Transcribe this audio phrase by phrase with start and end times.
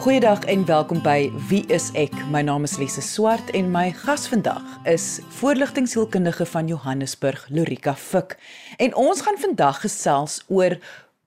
[0.00, 2.14] Goeiedag en welkom by Wie is ek?
[2.32, 8.38] My naam is Lise Swart en my gas vandag is voorligtingsielkundige van Johannesburg, Lorika Fik.
[8.80, 10.78] En ons gaan vandag gesels oor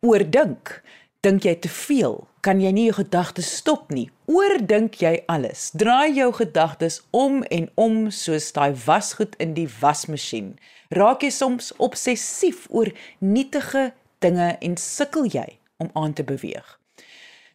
[0.01, 0.81] oordink.
[1.21, 2.17] Dink jy te veel?
[2.41, 4.09] Kan jy nie jou gedagtes stop nie?
[4.25, 5.69] Oordink jy alles?
[5.77, 10.55] Draai jou gedagtes om en om soos daai wasgoed in die wasmasjien.
[10.89, 12.89] Raak jy soms obsessief oor
[13.21, 13.91] nietige
[14.25, 16.79] dinge en sukkel jy om aan te beweeg?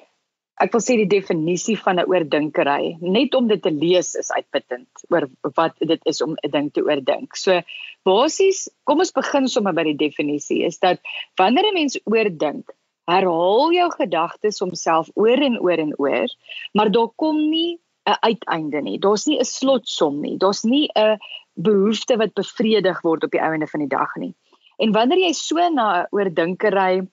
[0.57, 4.89] ek wil sê die definisie van 'n oordinkery, net om dit te lees is uitputtend
[5.13, 7.37] oor wat dit is om 'n ding te oordink.
[7.37, 7.61] So
[8.05, 10.99] basies, kom ons begin sommer by die definisie is dat
[11.37, 12.73] wanneer 'n mens oordink,
[13.07, 16.29] herhaal jou gedagtes homself oor en oor en oor,
[16.73, 18.99] maar daar kom nie 'n uiteinde nie.
[18.99, 20.37] Daar's nie 'n slotsom nie.
[20.39, 21.19] Daar's nie 'n
[21.57, 24.35] behoefte wat bevredig word op die einde van die dag nie.
[24.77, 27.07] En wanneer jy so na oordinkery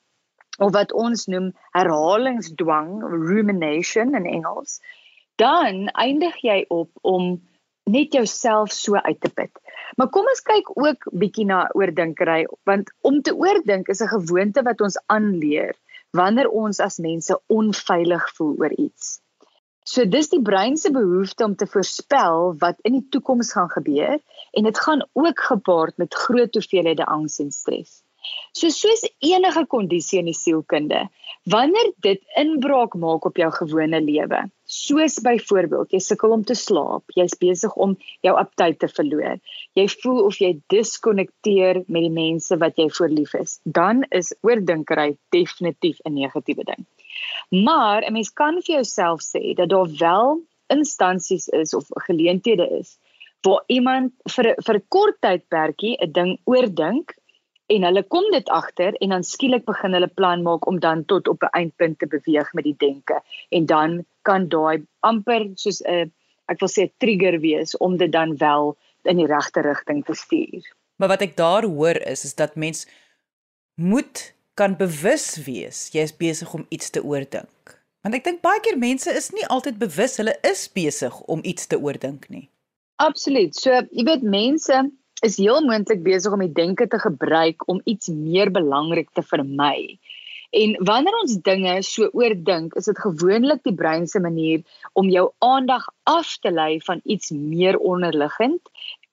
[0.59, 4.81] of wat ons noem herhalingsdwang, rumination in Engels,
[5.41, 7.39] dan eindig jy op om
[7.89, 9.52] net jouself so uit te put.
[9.97, 14.63] Maar kom ons kyk ook bietjie na oordinkery want om te oordink is 'n gewoonte
[14.63, 15.75] wat ons aanleer
[16.11, 19.22] wanneer ons as mense onveilig voel oor iets.
[19.83, 24.15] So dis die brein se behoefte om te voorspel wat in die toekoms gaan gebeur
[24.51, 27.99] en dit gaan ook gepaard met groot hoeveelhede angs en stres.
[28.55, 31.01] So soos enige kondisie in die sielkunde,
[31.51, 37.03] wanneer dit inbraak maak op jou gewone lewe, soos byvoorbeeld jy sukkel om te slaap,
[37.19, 39.41] jy's besig om jou aptyt te verloor,
[39.75, 45.11] jy voel of jy diskonnekteer met die mense wat jy voorlief is, dan is oordinkery
[45.35, 46.88] definitief 'n negatiewe ding.
[47.50, 52.97] Maar 'n mens kan vir jouself sê dat daar wel instansies is of geleenthede is
[53.44, 57.16] waar iemand vir vir 'n kort tydperkie 'n ding oordink
[57.73, 61.28] en hulle kom dit agter en dan skielik begin hulle plan maak om dan tot
[61.28, 66.11] op 'n eindpunt te beweeg met die denke en dan kan daai amper soos 'n
[66.47, 70.13] ek wil sê 'n trigger wees om dit dan wel in die regte rigting te
[70.13, 70.63] stuur.
[70.95, 72.88] Maar wat ek daar hoor is is dat mens
[73.75, 77.78] moet kan bewus wees jy is besig om iets te oordink.
[78.03, 81.69] Want ek dink baie keer mense is nie altyd bewus hulle is besig om iets
[81.72, 82.50] te oordink nie.
[83.02, 83.56] Absoluut.
[83.58, 84.84] So, jy weet mense
[85.24, 89.97] is heel moontlik besig om die denke te gebruik om iets meer belangrik te vermy.
[90.53, 94.62] En wanneer ons dinge so oordink, is dit gewoonlik die brein se manier
[95.00, 98.62] om jou aandag af te lei van iets meer onderliggend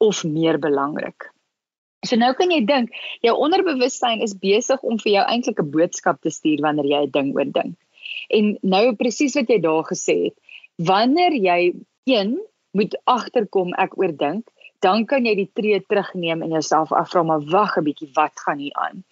[0.05, 1.31] of meer belangrik.
[2.09, 6.21] So nou kan jy dink, jou onderbewussyn is besig om vir jou eintlik 'n boodskap
[6.23, 7.77] te stuur wanneer jy 'n ding oordink.
[8.31, 10.37] En nou presies wat jy daar gesê het,
[10.79, 11.75] wanneer jy
[12.07, 12.41] een
[12.73, 14.49] moet agterkom ek oordink,
[14.81, 18.59] dan kan jy die tree terugneem en jouself afvra maar wag 'n bietjie, wat gaan
[18.59, 19.05] hier aan?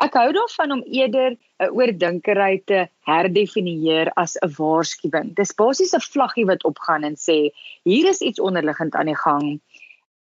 [0.00, 5.34] Ek hou daarvan om eerder 'n oordinkery te herdefinieer as 'n waarskuwing.
[5.34, 7.52] Dis basies 'n vlaggie wat opgaan en sê
[7.84, 9.60] hier is iets onderliggend aan die gang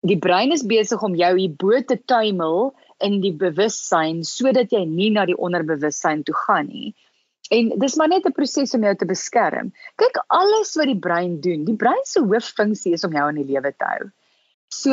[0.04, 5.10] die brein is besig om jou hierbo te tuimel in die bewussyn sodat jy nie
[5.14, 6.92] na die onderbewussyn toe gaan nie.
[7.52, 9.72] En dis maar net 'n proses om jou te beskerm.
[9.96, 11.64] Kyk alles wat die brein doen.
[11.64, 14.10] Die brein se hooffunksie is om jou in die lewe te hou.
[14.68, 14.92] So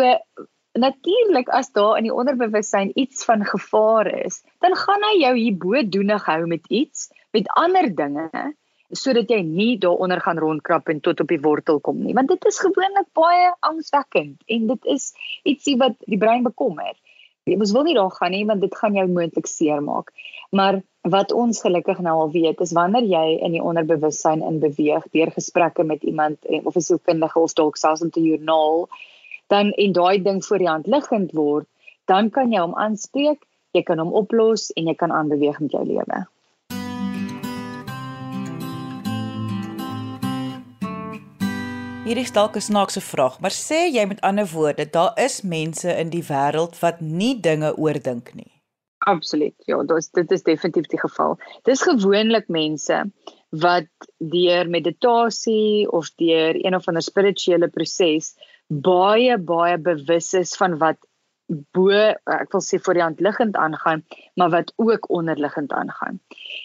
[0.73, 5.83] natuurlik as daar in die onderbewussyn iets van gevaar is, dan gaan hy jou hierbo
[5.83, 8.55] doenig hou met iets, met ander dinge
[8.97, 12.45] sodat jy nie daaronder gaan rondkrap en tot op die wortel kom nie want dit
[12.49, 15.11] is gewoonlik baie angswekkend en dit is
[15.43, 16.93] ietsie wat die brein bekommer.
[17.49, 20.11] Jy mos wil nie daar gaan nie want dit gaan jou moontlik seermaak.
[20.51, 25.07] Maar wat ons gelukkig nou al weet is wanneer jy in die onderbewussyn in beweeg
[25.15, 28.87] deur gesprekke met iemand of 'n sielkundige of dalk selfs om te joernaal
[29.51, 31.67] dan en daai ding voor die hand liggend word,
[32.05, 33.43] dan kan jy hom aanspreek,
[33.75, 36.21] jy kan hom oplos en jy kan aanbeweeg met jou lewe.
[42.01, 45.91] Hierdie is dalk 'n snaakse vraag, maar sê jy met ander woorde, daar is mense
[46.03, 48.49] in die wêreld wat nie dinge oordink nie.
[49.05, 49.53] Absoluut.
[49.69, 51.37] Ja, dis dit is definitief die geval.
[51.69, 53.03] Dis gewoonlik mense
[53.49, 58.33] wat deur meditasie of deur een of ander spirituele proses
[58.67, 60.97] baie baie bewus is van wat
[61.75, 64.03] bo ek wil sê voor die hand liggend aangaan,
[64.39, 66.19] maar wat ook onderliggend aangaan.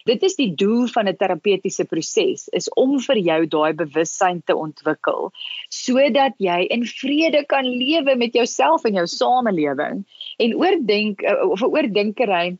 [0.04, 4.56] Dit is die doel van 'n terapeutiese proses is om vir jou daai bewussyn te
[4.56, 5.32] ontwikkel
[5.68, 10.06] sodat jy in vrede kan lewe met jouself en jou samelewing.
[10.38, 12.56] En oordink of 'n oordinkery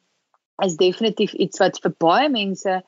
[0.65, 2.83] is definitief iets wat vir baie mense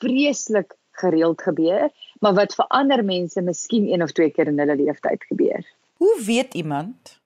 [0.00, 1.90] vreeslik gereeld gebeur,
[2.20, 5.64] maar wat vir ander mense miskien een of twee keer in hulle lewe tyd gebeur.
[5.96, 7.21] Hoe weet iemand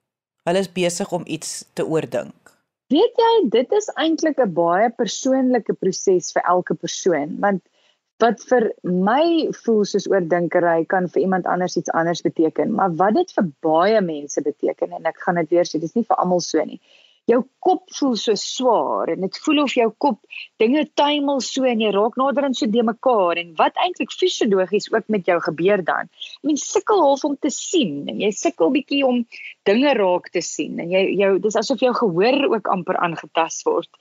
[0.47, 2.53] hulle is besig om iets te oordink?
[2.93, 7.63] Weet jy, dit is eintlik 'n baie persoonlike proses vir elke persoon, want
[8.23, 13.13] wat vir my voel soos oordinkery kan vir iemand anders iets anders beteken, maar wat
[13.13, 16.41] dit vir baie mense beteken en ek gaan dit weer sê, dis nie vir almal
[16.41, 16.79] so nie
[17.27, 20.19] jou kop voel so swaar en dit voel of jou kop
[20.61, 24.87] dinge tuimel so en jy raak nader aan so de mekaar en wat eintlik fisiologies
[24.93, 26.07] ook met jou gebeur dan.
[26.07, 29.19] Ek meen sukkel half om te sien en jy sukkel bietjie om
[29.67, 33.91] dinge raak te sien en jy jou dis asof jou gehoor ook amper aangetast word.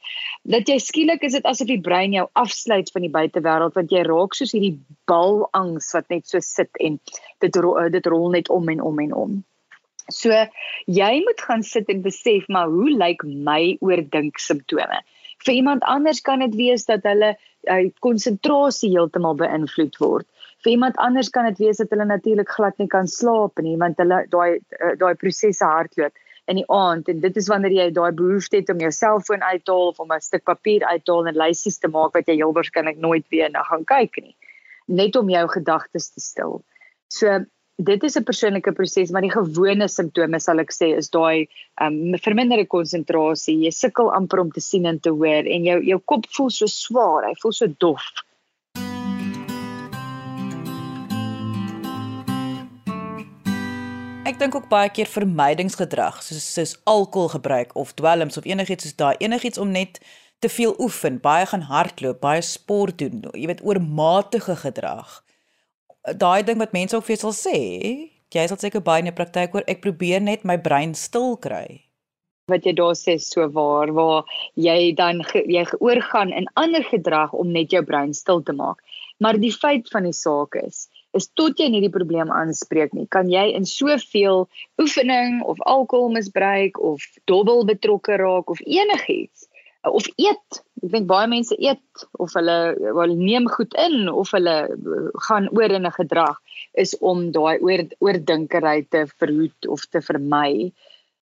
[0.47, 4.07] Dat jy skielik is dit asof die brein jou afsluit van die buitewêreld want jy
[4.07, 4.77] raak soos hierdie
[5.11, 7.01] bal angs wat net so sit en
[7.43, 7.61] dit
[7.99, 9.37] dit rol net om en om en om.
[10.13, 10.31] So
[10.87, 15.01] jy moet gaan sit en besef maar hoe lyk my oordink simptome?
[15.45, 17.35] Vir iemand anders kan dit wees dat hulle
[18.01, 20.27] konsentrasie uh, heeltemal beïnvloed word.
[20.63, 23.99] Vir iemand anders kan dit wees dat hulle natuurlik glad nie kan slaap nie want
[24.03, 26.15] hulle daai uh, daai prosesse hardloop
[26.47, 29.65] in die aand en dit is wanneer jy daai behoefte het om jou selfoon uit
[29.67, 32.31] te haal of om 'n stuk papier uit te haal en lysies te maak wat
[32.31, 34.37] jy heel waarskynlik nooit weer na gaan kyk nie
[34.87, 36.61] net om jou gedagtes te stil.
[37.09, 37.45] So
[37.77, 41.47] dit is 'n persoonlike proses maar die gewone simptome sal ek sê is daai
[41.81, 43.59] um, verminderde konsentrasie.
[43.65, 46.67] Jy sukkel amper om te sien en te hoor en jou jou kop voel so
[46.67, 48.07] swaar hy voel so dof.
[54.25, 58.97] Ek dink ook baie keer vermydingsgedrag soos soos alkohol gebruik of dwelms of enigiets soos
[58.97, 60.01] daai enigiets om net
[60.41, 65.21] te veel oefen baie gaan hardloop baie sport doen jy weet oormatige gedrag
[66.15, 67.59] daai ding wat mense ook vir sal sê,
[68.35, 71.83] jy sal seker baie in die praktyk hoor, ek probeer net my brein stil kry.
[72.51, 77.35] Wat jy daar sê so waar waar jy dan ge, jy oorgaan in ander gedrag
[77.35, 78.79] om net jou brein stil te maak.
[79.19, 80.87] Maar die feit van die saak is,
[81.17, 84.45] is tot jy nie die probleem aanspreek nie, kan jy in soveel
[84.83, 89.46] oefening of alkoholmisbruik of dobbel betrokke raak of enigiets
[89.91, 90.63] of eet.
[90.83, 92.57] Ek dink baie mense eet of hulle
[92.99, 94.57] wel neem goed in of hulle
[95.29, 96.39] gaan oor in 'n gedrag
[96.75, 100.73] is om daai oor oordinkery te verhoed of te vermy.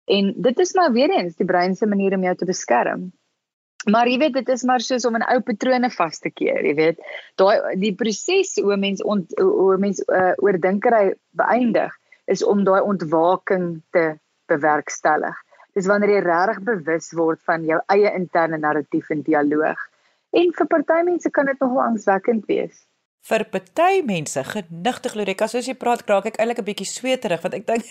[0.06, 3.12] En dit is maar weer eens die brein se manier om jou te beskerm.
[3.84, 6.74] Maar jy weet dit is maar soos om 'n ou patrone vas te keer, jy
[6.74, 6.98] weet.
[7.36, 11.92] Daai die proses hoe mens ont, hoe mens uh, oordinkery beëindig
[12.26, 14.18] is om daai ontwaking te
[14.48, 15.36] bewerkstellig.
[15.74, 19.80] Dis wanneer jy regtig bewus word van jou eie interne narratief en dialoog.
[20.34, 22.84] En vir party mense kan dit nogal angswekkend wees.
[23.24, 27.54] Vir party mense, genigtig Loreka, soos jy praat, kraak ek eintlik 'n bietjie sweterig want
[27.58, 27.84] ek dink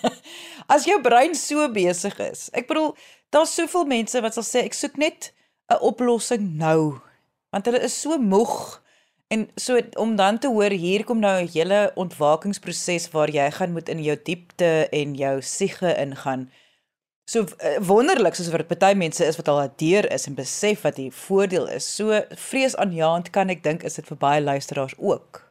[0.74, 2.50] as jou brein so besig is.
[2.52, 2.92] Ek bedoel,
[3.32, 5.32] daar's soveel mense wat sal sê ek soek net
[5.72, 7.00] 'n oplossing nou.
[7.50, 8.78] Want hulle is so moeg
[9.32, 13.72] en so om dan te hoor hier kom nou 'n hele ontwakingsproses waar jy gaan
[13.72, 16.50] moet in jou diepte en jou siege ingaan
[17.28, 20.96] so uh, wonderlik soos wat party mense is wat al daardeur is en besef wat
[20.96, 21.88] die voordeel is.
[21.98, 25.44] So vreesaanjaend kan ek dink is dit vir baie luisteraars ook.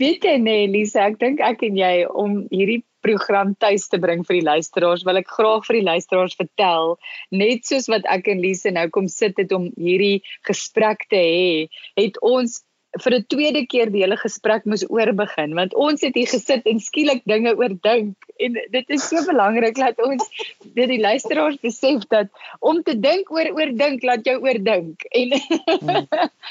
[0.00, 4.22] Weet jy nee Lisa, ek dink ek en jy om hierdie program tuis te bring
[4.26, 6.96] vir die luisteraars, wil ek graag vir die luisteraars vertel,
[7.34, 11.48] net soos wat ek en Lisa nou kom sit het om hierdie gesprek te hê,
[11.98, 12.60] het ons
[13.00, 16.80] vir 'n tweede keer die hele gesprek moes oorbegin want ons het hier gesit en
[16.80, 20.28] skielik dinge oordink en dit is so belangrik dat ons
[20.76, 22.28] dit die luisteraars besef dat
[22.60, 26.06] om te dink oor oordink laat jou oordink en mm.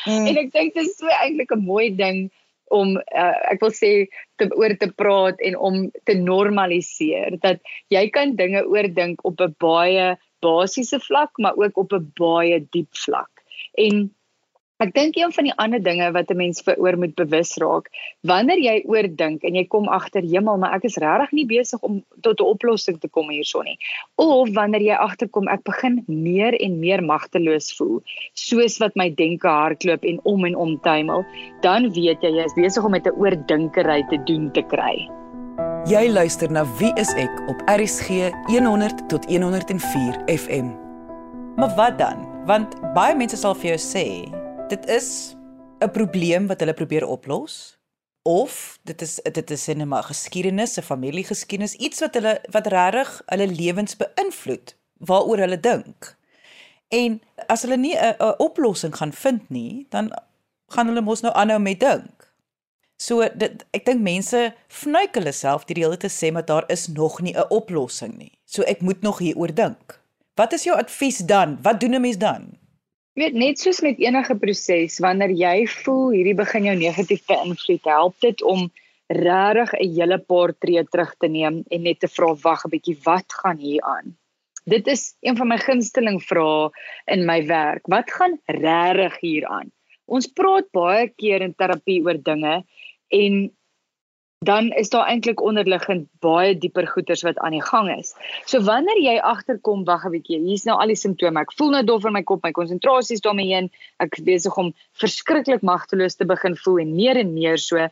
[0.07, 0.25] Mm.
[0.27, 2.31] en ek dink dit is so eintlik 'n mooi ding
[2.71, 3.91] om uh, ek wil sê
[4.39, 5.75] te oor te praat en om
[6.07, 7.59] te normaliseer dat
[7.93, 12.89] jy kan dinge oordink op 'n baie basiese vlak maar ook op 'n baie diep
[13.05, 13.45] vlak
[13.77, 14.09] en
[14.81, 17.89] Ek dink een van die ander dinge wat 'n mens veroor moet bewus raak,
[18.25, 22.03] wanneer jy oordink en jy kom agter hemel, maar ek is regtig nie besig om
[22.21, 23.77] tot 'n oplossing te kom hierson nie.
[24.15, 28.01] Of wanneer jy agterkom ek begin meer en meer magteloos voel,
[28.33, 31.25] soos wat my denke hardloop en om en om tuimel,
[31.61, 35.09] dan weet jy jy is besig om met 'n oordinkery te doen te kry.
[35.85, 40.73] Jy luister na Wie is ek op RCG 100 tot 104 FM.
[41.55, 42.27] Maar wat dan?
[42.45, 44.41] Want baie mense sal vir jou sê
[44.71, 45.35] dit is
[45.83, 47.77] 'n probleem wat hulle probeer oplos
[48.23, 53.21] of dit is dit is 'n maar geskiedenis, 'n familiegeskiedenis, iets wat hulle wat regtig
[53.25, 54.79] hulle lewens beïnvloed.
[55.01, 56.17] waaroor hulle dink.
[56.87, 60.11] En as hulle nie 'n oplossing gaan vind nie, dan
[60.67, 62.33] gaan hulle mos nou aanhou met dink.
[62.97, 66.87] So dit ek dink mense vnuik hulle self die hele te sê maar daar is
[66.87, 68.37] nog nie 'n oplossing nie.
[68.45, 69.99] So ek moet nog hieroor dink.
[70.35, 71.57] Wat is jou advies dan?
[71.61, 72.60] Wat doen 'n mens dan?
[73.11, 77.89] Jy weet net soos met enige proses wanneer jy voel hierdie begin jou negatief beïnvloed,
[77.91, 78.69] help dit om
[79.11, 82.95] regtig 'n hele paar tree terug te neem en net te vra wag 'n bietjie
[83.03, 84.15] wat gaan hier aan?
[84.63, 86.71] Dit is een van my gunsteling vrae
[87.05, 87.83] in my werk.
[87.87, 89.71] Wat gaan regtig hier aan?
[90.05, 92.63] Ons praat baie keer in terapie oor dinge
[93.09, 93.51] en
[94.43, 98.15] dan is daar eintlik onderliggend baie dieper goeters wat aan die gang is.
[98.49, 101.41] So wanneer jy agterkom, wag 'n bietjie, hier's nou al die simptome.
[101.41, 103.69] Ek voel nou dof in my kop, my konsentrasie is daarmee heen.
[103.99, 107.87] Ek besig om verskriklik magteloos te begin voel en meer en meer so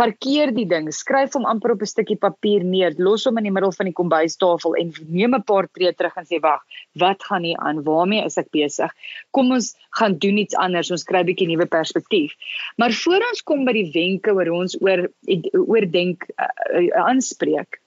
[0.00, 3.52] parkeer die ding, skryf hom amper op 'n stukkie papier neer, los hom in die
[3.52, 6.62] middel van die kombuistafel en neem 'n paar tree terug en sê wag,
[7.02, 7.82] wat gaan hier aan?
[7.84, 8.90] Waarmee is ek besig?
[9.30, 10.90] Kom ons gaan doen iets anders.
[10.90, 12.32] Ons kry 'n bietjie nuwe perspektief.
[12.78, 15.08] Maar voor ons kom by die wenke oor ons oor
[15.52, 16.48] oordink uh,
[16.80, 17.80] uh, aanspreek,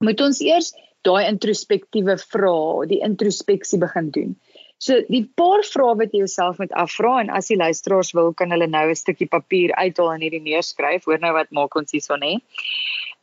[0.00, 4.36] moet ons eers daai introspektiewe vrae, die introspeksie begin doen.
[4.80, 8.52] So die paar vrae wat jy jouself moet afvra en as die luisteraars wil kan
[8.54, 11.04] hulle nou 'n stukkie papier uithaal en hierdie neerskryf.
[11.04, 12.38] Hoor nou wat maak ons hierson hè.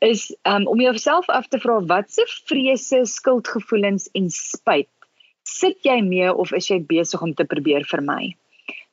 [0.06, 4.90] Is um, om jouself af te vra watse vrese, skuldgevoelens en spyt
[5.48, 8.36] sit jy mee of is jy besig om te probeer vermy?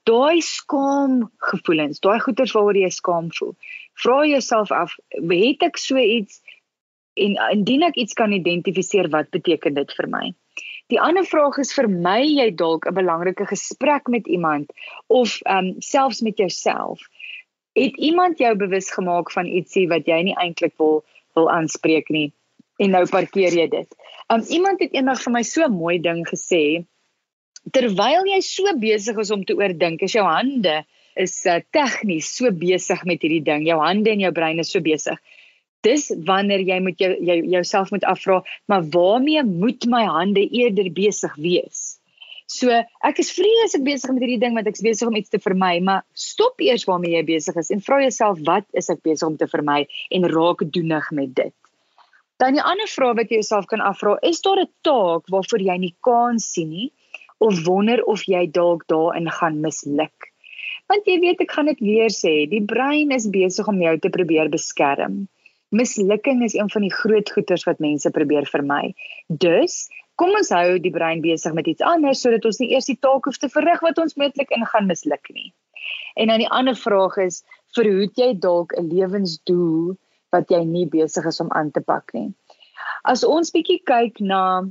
[0.09, 3.53] Daai skaam gevoelens, daai goeters waaroor jy skaam voel.
[4.01, 6.41] Vra jouself af, het ek so iets
[7.15, 10.33] en indien ek iets kan identifiseer, wat beteken dit vir my?
[10.93, 14.73] Die ander vraag is vir my jy dalk 'n belangrike gesprek met iemand
[15.09, 17.01] of ehm um, selfs met jouself.
[17.73, 22.33] Het iemand jou bewus gemaak van ietsie wat jy nie eintlik wil wil aanspreek nie
[22.79, 23.97] en nou parkeer jy dit.
[24.29, 26.85] Ehm um, iemand het eendag vir my so 'n mooi ding gesê.
[27.73, 30.85] Terwyl jy so besig is om te oordink, is jou hande
[31.17, 33.67] is uh, tegnies so besig met hierdie ding.
[33.67, 35.19] Jou hande en jou brein is so besig
[35.85, 40.91] dis wanneer jy moet jou, jou jouself moet afvra, maar waarmee moet my hande eerder
[40.93, 41.85] besig wees?
[42.51, 42.69] So,
[43.09, 45.79] ek is vreeslik besig met hierdie ding want ek is besig om iets te vermy,
[45.81, 49.39] maar stop eers waarmee jy besig is en vra jouself wat is ek besig om
[49.41, 51.55] te vermy en raak doenig met dit.
[52.43, 55.77] Dan die ander vraag wat jy jouself kan afvra, is daar 'n taak waarvoor jy
[55.79, 56.91] nie kans sien nie
[57.41, 60.33] of wonder of jy dalk daarin gaan misluk?
[60.89, 64.11] Want jy weet ek gaan dit weer sê, die brein is besig om jou te
[64.11, 65.29] probeer beskerm
[65.75, 68.95] mislukking is een van die groot goeters wat mense probeer vermy.
[69.29, 69.85] Dus,
[70.21, 73.27] kom ons hou die brein besig met iets anders sodat ons nie eers die taak
[73.27, 75.51] hoef te verrig wat ons moontlik in gaan misluk nie.
[76.15, 77.43] En dan die ander vraag is,
[77.75, 79.97] verhoed jy dalk 'n lewensdoel
[80.35, 82.31] wat jy nie besig is om aan te pak nie?
[83.05, 84.65] As ons bietjie kyk na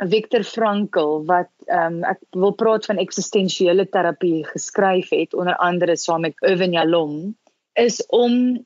[0.00, 5.96] Viktor Frankl wat ehm um, ek wil praat van eksistensiële terapie geskryf het onder andere
[5.96, 7.36] saam met Irvin Yalom
[7.74, 8.64] is om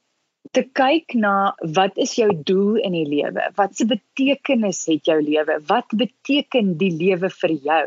[0.53, 3.47] te kyk na wat is jou doel in die lewe?
[3.57, 5.61] Wat se betekenis het jou lewe?
[5.67, 7.87] Wat beteken die lewe vir jou?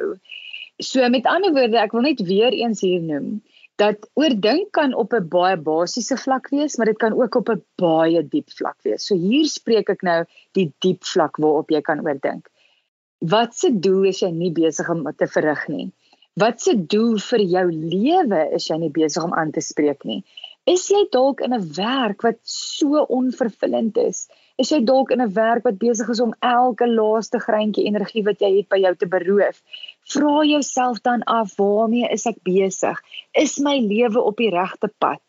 [0.82, 3.38] So met ander woorde, ek wil net weer eens hier noem
[3.78, 7.64] dat oordink kan op 'n baie basiese vlak wees, maar dit kan ook op 'n
[7.78, 9.06] baie diep vlak wees.
[9.06, 12.50] So hier spreek ek nou die diep vlak waarop jy kan oordink.
[13.20, 15.92] Wat se doel is jy nie besig om te verrig nie?
[16.34, 20.24] Wat se doel vir jou lewe is jy nie besig om aan te spreek nie?
[20.68, 24.28] Is jy dalk in 'n werk wat so onvervullend is?
[24.60, 28.44] Is jy dalk in 'n werk wat besig is om elke laaste greintjie energie wat
[28.44, 29.62] jy het by jou te beroof?
[30.14, 33.00] Vra jouself dan af, waarmee is ek besig?
[33.34, 35.22] Is my lewe op die regte pad?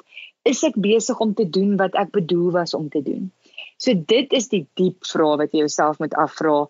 [0.44, 3.30] Is ek besig om te doen wat ek bedoel was om te doen?
[3.76, 6.66] So dit is die diep vrae wat jy jouself moet afvra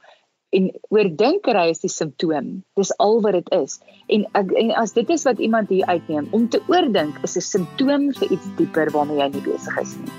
[0.56, 2.62] en oordinkery is die simptoom.
[2.78, 3.78] Dis al wat dit is.
[4.08, 8.12] En, en as dit is wat iemand hier uitneem, om te oordink is 'n simptoom
[8.14, 10.12] vir iets dieper waarmee jy nie besig is nie.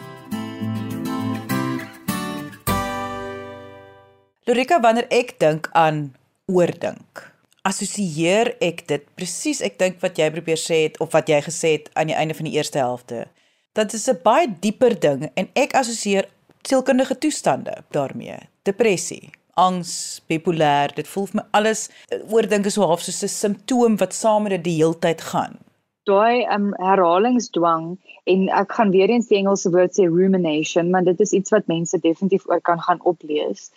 [4.45, 10.57] Lorika, wanneer ek dink aan oordink, assosieer ek dit presies ek dink wat jy probeer
[10.57, 13.27] sê het of wat jy gesê het aan die einde van die eerste helfte.
[13.73, 16.25] Dat is 'n baie dieper ding en ek assosieer
[16.65, 18.37] sielkundige toestande daarmee.
[18.63, 19.91] Depressie, angs,
[20.31, 24.15] bipolêr, dit voel vir my alles eh, oordink is so half soos 'n simptoom wat
[24.17, 25.59] saam met dit die heeltyd gaan.
[26.09, 27.85] Daai um, herhalingsdwang
[28.33, 31.67] en ek gaan weer eens die Engelse woord sê rumination, maar dit is iets wat
[31.67, 33.69] mense definitief oor kan gaan oplees.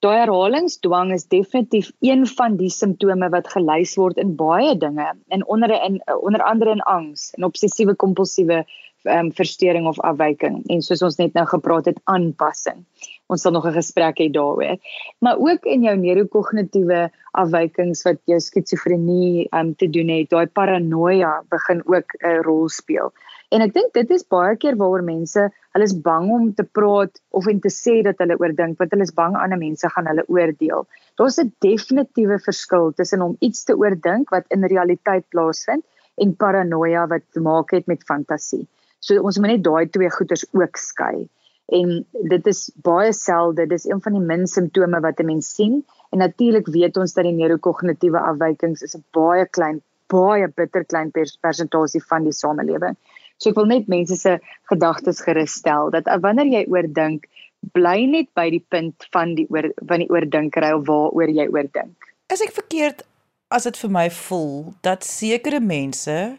[0.00, 5.46] Daai herhalingsdwang is definitief een van die simptome wat gelys word in baie dinge en
[5.46, 8.64] onder in onder andere in angs en obsessiewe kompulsiewe
[9.04, 12.84] um, verstoring of afwyking en soos ons net nou gepraat het aanpassing.
[13.30, 14.78] Ons sal nog 'n gesprek hê daaroor.
[15.22, 17.10] Maar ook in jou neurokognitiewe
[17.42, 23.12] afwykings wat jou skizofrenie um, te doen het, daai paranoia begin ook 'n rol speel.
[23.50, 27.22] En ek dink dit is baie keer waaroor mense, hulle is bang om te praat
[27.30, 30.24] of en te sê dat hulle oordink, want hulle is bang ander mense gaan hulle
[30.28, 30.86] oordeel.
[31.18, 35.84] Daar's 'n definitiewe verskil tussen om iets te oordink wat in realiteit plaasvind
[36.22, 38.66] en paranoia wat te maak het met fantasie.
[39.00, 41.28] So ons moet net daai twee goeters ook skei.
[41.70, 45.84] En dit is baie selde, dis een van die min simptome wat 'n mens sien
[46.10, 51.12] en natuurlik weet ons dat die neurokognitiewe afwykings is 'n baie klein baie bitter klein
[51.40, 52.96] persentasie van die samelewing.
[53.38, 54.38] So ek wil net mense se
[54.70, 57.26] gedagtes gerus stel dat wanneer jy oordink,
[57.72, 61.96] bly net by die punt van die oor van die oordinkery of waaroor jy oordink.
[62.32, 63.04] As ek verkeerd
[63.50, 66.38] as dit vir my voel dat sekere mense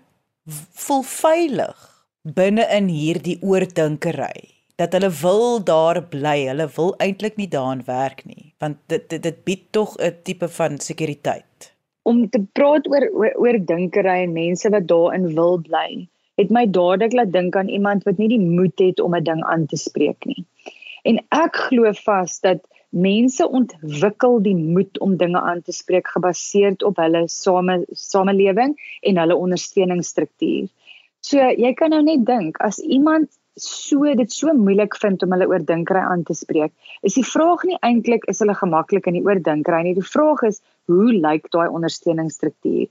[0.86, 1.88] voel veilig
[2.24, 6.38] binne in hierdie oordinkery dat hulle wil daar bly.
[6.50, 10.48] Hulle wil eintlik nie daarin werk nie want dit dit, dit bied tog 'n tipe
[10.58, 11.74] van sekuriteit.
[12.02, 13.06] Om te praat oor
[13.46, 16.08] oordinkery en mense wat daarin wil bly
[16.42, 19.44] het my dadelik laat dink aan iemand wat nie die moed het om 'n ding
[19.44, 20.46] aan te spreek nie.
[21.04, 26.76] En ek glo vas dat mense ontwikkel die moed om dinge aan te spreek gebaseer
[26.86, 30.68] op hulle same samelewing en hulle ondersteuningsstruktuur.
[31.20, 33.30] So jy kan nou net dink as iemand
[33.60, 36.72] so dit so moeilik vind om hulle oordinkery aan te spreek,
[37.04, 39.96] is die vraag nie eintlik is hulle gemaklik in die oordinkery nie.
[39.98, 42.88] Die vraag is hoe lyk daai ondersteuningsstruktuur?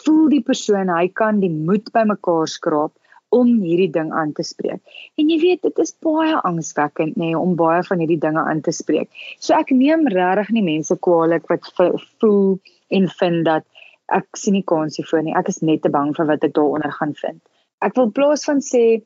[0.00, 2.94] Voel die persoon hy kan die moed bymekaar skraap
[3.34, 4.80] om hierdie ding aan te spreek.
[5.18, 8.62] En jy weet dit is baie angswekkend nê nee, om baie van hierdie dinge aan
[8.62, 9.10] te spreek.
[9.42, 12.60] So ek neem regtig nie mense kwaadlik wat voel
[12.94, 13.66] en vind dat
[14.14, 15.34] ek sien nie kans hiervoor nie.
[15.34, 17.42] Ek is net te bang vir wat ek daaronder gaan vind.
[17.84, 19.02] Ek wil plaas van sê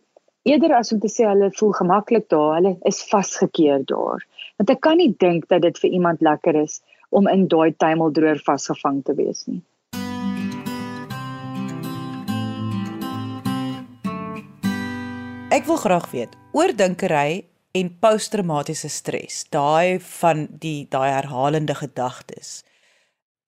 [0.48, 4.24] eerder as om te sê hulle voel gemaklik daar, hulle is vasgekeer daar.
[4.56, 6.80] Want ek kan nie dink dat dit vir iemand lekker is
[7.12, 9.60] om in daai tuimeldroër vasgevang te wees nie.
[15.52, 17.44] Ek wil graag weet oordinkery
[17.76, 22.62] en posttraumatiese stres, daai van die daai herhalende gedagtes.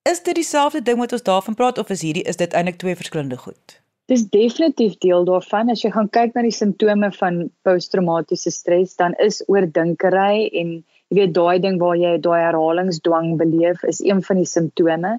[0.08, 2.96] Is dit dieselfde ding wat ons daarvan praat of is hierdie is dit eintlik twee
[2.96, 3.80] verskillende goed?
[4.10, 5.68] Dis definitief deel daarvan.
[5.70, 10.72] As jy gaan kyk na die simptome van posttraumatiese stres, dan is oordinkery en
[11.10, 15.12] jy weet daai ding waar jy daai herhalingsdwang beleef is een van die simptome.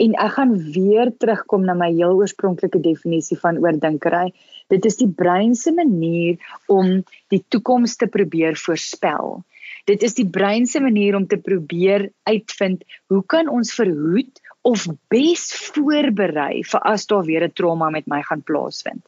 [0.00, 4.30] En ek gaan weer terugkom na my heel oorspronklike definisie van oordinkery.
[4.72, 6.40] Dit is die brein se manier
[6.72, 7.02] om
[7.34, 9.42] die toekoms te probeer voorspel.
[9.88, 12.80] Dit is die brein se manier om te probeer uitvind
[13.12, 18.20] hoe kan ons verhoed of bes voorberei vir as daar weer 'n trauma met my
[18.22, 19.02] gaan plaasvind.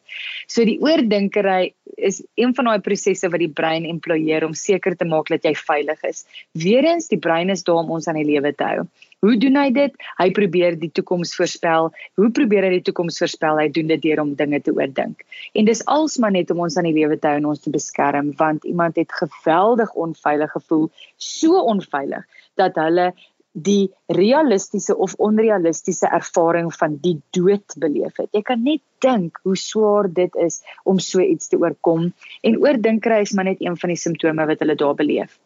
[0.47, 5.05] So die oordinkery is een van daai prosesse wat die brein employeer om seker te
[5.05, 6.25] maak dat jy veilig is.
[6.53, 8.87] Weerens die brein is daar om ons aan die lewe te hou.
[9.21, 9.93] Hoe doen hy dit?
[10.17, 11.91] Hy probeer die toekoms voorspel.
[12.17, 13.59] Hoe probeer hy die toekoms voorspel?
[13.59, 15.27] Hy doen dit deur om dinge te oordink.
[15.53, 18.33] En dis alsmaar net om ons aan die lewe te hou en ons te beskerm
[18.37, 22.25] want iemand het geweldig onveilig gevoel, so onveilig
[22.57, 23.13] dat hulle
[23.53, 28.29] die realistiese of onrealistiese ervaring van die dood beleef het.
[28.33, 32.13] Jy kan net dink hoe swaar dit is om so iets te oorkom
[32.47, 35.39] en oordinkery is maar net een van die simptome wat hulle daar beleef.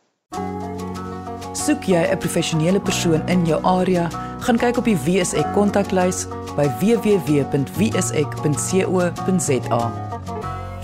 [1.55, 4.09] Soek jy 'n professionele persoon in jou area,
[4.41, 7.53] gaan kyk op die WSE kontaklys by www.wse.co.za.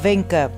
[0.02, 0.50] Wenke.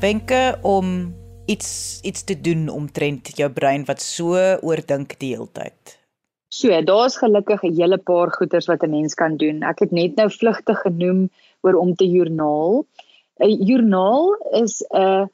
[0.00, 1.14] Wenke om
[1.46, 6.05] iets iets te doen omtrent jou brein wat so oordink die hele tyd.
[6.48, 9.62] So, daar's gelukkig 'n hele paar goeters wat 'n mens kan doen.
[9.62, 11.30] Ek het net nou vlugtig genoem
[11.60, 12.86] oor om te joernaal.
[13.40, 15.28] 'n Joernaal is 'n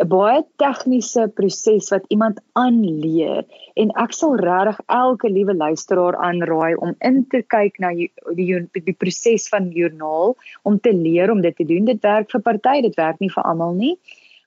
[0.00, 6.76] 'n baie tegniese proses wat iemand aanleer en ek sal regtig elke liewe luisteraar aanraai
[6.76, 8.08] om in te kyk na die
[8.38, 11.84] die, die proses van joernaal om te leer om dit te doen.
[11.84, 13.98] Dit werk vir party, dit werk nie vir almal nie.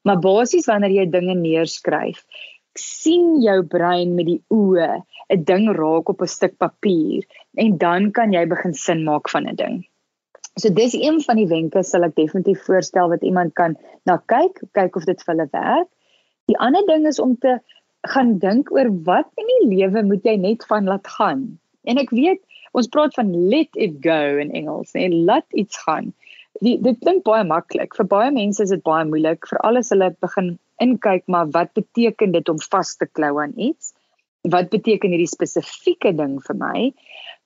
[0.06, 2.26] Maar basies wanneer jy dinge neerskryf,
[2.80, 5.02] sien jou brein met die oë
[5.34, 7.24] 'n ding raak op 'n stuk papier
[7.56, 9.86] en dan kan jy begin sin maak van 'n ding.
[10.60, 14.62] So dis een van die wenke sal ek definitief voorstel wat iemand kan na kyk,
[14.72, 15.90] kyk of dit vir hulle werk.
[16.48, 17.60] Die ander ding is om te
[18.08, 21.60] gaan dink oor wat in die lewe moet jy net van laat gaan.
[21.84, 26.14] En ek weet ons praat van let it go in Engels, nee, laat iets gaan.
[26.63, 27.96] Die, dit klink baie maklik.
[27.98, 32.32] Vir baie mense is dit baie moeilik, veral as hulle begin inkyk maar wat beteken
[32.36, 33.94] dit om vas te klou aan iets?
[34.52, 36.91] Wat beteken hierdie spesifieke ding vir my?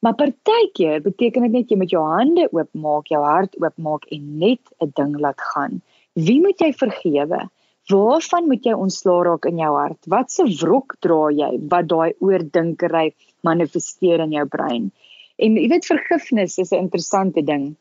[0.06, 4.62] Maar partykeer beteken dit net jy met jou hande oopmaak, jou hart oopmaak en net
[4.84, 5.82] 'n ding laat gaan.
[6.14, 7.42] Wie moet jy vergewe?
[7.90, 10.00] Waarvan moet jy ontslaa raak in jou hart?
[10.06, 14.92] Wat se wrok dra jy wat daai oordinkery manifesteer in jou brein?
[15.38, 17.76] En jy weet vergifnis is 'n interessante ding.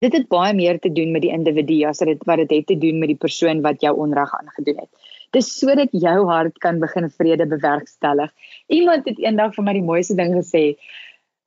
[0.00, 2.76] Dit het baie meer te doen met die individu as dit wat dit het te
[2.80, 4.88] doen met die persoon wat jou onreg aangedoen het.
[5.36, 8.32] Dis sodat jou hart kan begin vrede bewerkstellig.
[8.72, 10.64] Iemand het eendag vir my die mooiste ding gesê: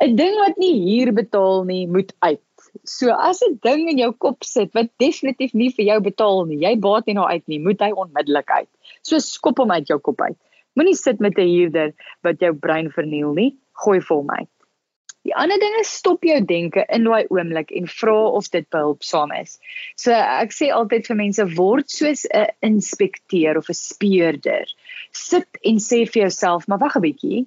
[0.06, 2.70] 'n Ding wat nie huur betaal nie, moet uit.
[2.86, 6.62] So as 'n ding in jou kop sit wat definitief nie vir jou betaal nie,
[6.62, 8.70] jy baat nie nou uit nie, moet hy onmiddellik uit.
[9.02, 10.38] So skop hom uit jou kop uit.
[10.76, 14.53] Moenie sit met 'n huurder wat jou brein verniel nie, gooi vir hom uit.
[15.24, 19.32] Die ander ding is stop jou denke in daai oomblik en vra of dit behulpsaam
[19.38, 19.56] is.
[19.96, 24.66] So ek sê altyd vir mense word soos 'n inspekteur of 'n speurder.
[25.12, 27.46] Sit en sê vir jouself, maar wag 'n bietjie,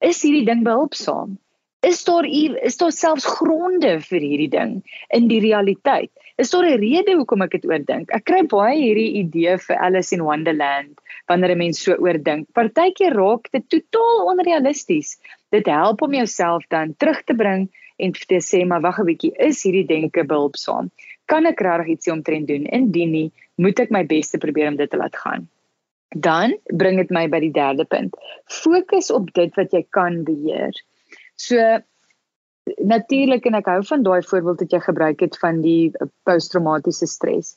[0.00, 1.38] is hierdie ding behulpsaam?
[1.82, 4.74] Is daar is daar selfs gronde vir hierdie ding
[5.10, 6.10] in die realiteit?
[6.38, 8.10] Is daar 'n rede hoekom ek dit oordink?
[8.14, 12.46] Ek kry baie hierdie idee vir Alice in Wonderland wanneer 'n mens so oordink.
[12.54, 15.18] Partykeer raak dit totaal onrealisties.
[15.52, 17.68] Dit help om jouself dan terug te bring
[18.02, 20.90] en te sê maar wag 'n bietjie, is hierdie denke behulpsaam?
[21.26, 22.64] Kan ek regtig ietsie omtrent doen?
[22.66, 25.48] Indien nie, moet ek my bes te probeer om dit te laat gaan.
[26.16, 28.16] Dan bring dit my by die derde punt.
[28.44, 30.72] Fokus op dit wat jy kan beheer.
[31.36, 31.56] So
[32.78, 35.92] natuurlik en ek hou van daai voorbeeld wat jy gebruik het van die
[36.24, 37.56] posttraumatiese stres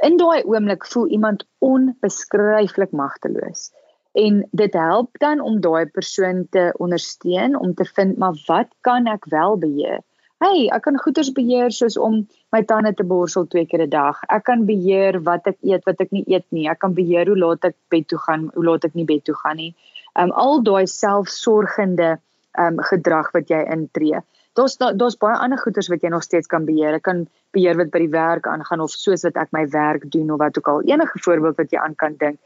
[0.00, 3.70] in daai oomblik voel iemand onbeskryflik magteloos.
[4.12, 9.06] En dit help dan om daai persoon te ondersteun om te vind maar wat kan
[9.06, 10.00] ek wel beheer?
[10.40, 14.22] Hey, ek kan goeders beheer soos om my tande te borsel twee keer 'n dag.
[14.28, 16.66] Ek kan beheer wat ek eet, wat ek nie eet nie.
[16.68, 19.34] Ek kan beheer hoe laat ek bed toe gaan, hoe laat ek nie bed toe
[19.34, 19.74] gaan nie.
[20.16, 22.18] Um al daai selfsorgende
[22.58, 24.22] um gedrag wat jy intree.
[24.54, 26.94] Daar's daar's baie ander goeders wat jy nog steeds kan beheer.
[26.94, 30.30] Ek kan beheer wat by die werk aangaan of soos wat ek my werk doen
[30.30, 30.82] of wat ook al.
[30.82, 32.40] Enige voorbeeld wat jy aan kan dink.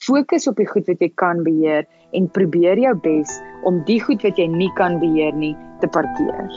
[0.00, 1.84] Fokus op die goed wat jy kan beheer
[2.16, 3.34] en probeer jou bes
[3.68, 6.54] om die goed wat jy nie kan beheer nie te parkeer.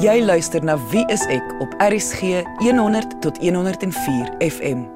[0.00, 4.86] Jy luister na Wie is ek op RCG 100 tot 104 FM.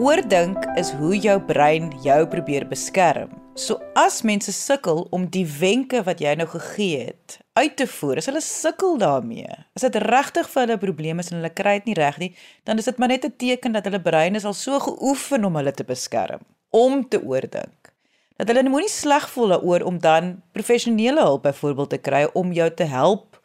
[0.00, 3.41] Oordink is hoe jou brein jou probeer beskerm.
[3.54, 8.16] So as mense sukkel om die wenke wat jy nou gegee het uit te voer,
[8.16, 9.44] as hulle sukkel daarmee,
[9.76, 12.30] as dit regtig vir hulle probleme is en hulle kry dit nie reg nie,
[12.64, 15.56] dan is dit maar net 'n teken dat hulle brein is al so geoefen om
[15.60, 17.92] hulle te beskerm, om te oordink.
[18.40, 22.70] Dat hulle moenie sleg voel daaroor om dan professionele hulp byvoorbeeld te kry om jou
[22.74, 23.40] te help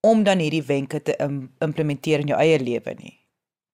[0.00, 1.16] om dan hierdie wenke te
[1.58, 3.25] implementeer in jou eie lewe nie.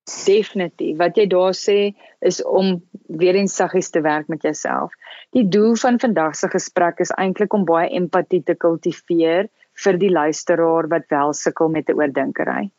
[0.02, 0.96] Definitief.
[0.98, 4.92] Wat jy daar sê is om weer eens saggies te werk met jouself.
[5.30, 9.48] Die doel van vandag se gesprek is eintlik om baie empatie te kultiveer
[9.84, 12.70] vir die luisteraar wat wel sukkel met 'n oordinkery.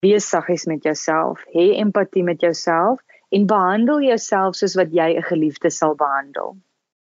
[0.00, 5.22] Wees saggies met jouself, hê empatie met jouself en behandel jouself soos wat jy 'n
[5.22, 6.56] geliefde sal behandel.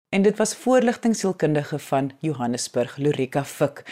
[0.09, 3.83] En dit was voorligtingsielkundige van Johannesburg, Lorika Fik.